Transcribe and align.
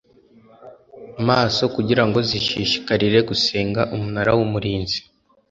maso 1.27 1.63
kugira 1.75 2.03
ngo 2.07 2.17
zishishikarire 2.29 3.19
gusenga 3.29 3.81
umunara 3.95 4.31
w 4.37 4.39
umurinzi 4.45 4.99